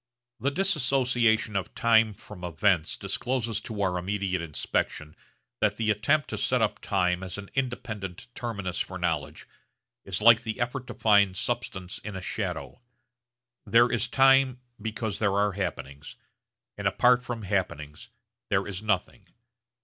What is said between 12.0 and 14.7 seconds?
a shadow. There is time